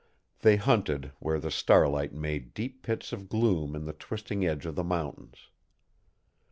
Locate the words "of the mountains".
4.65-5.49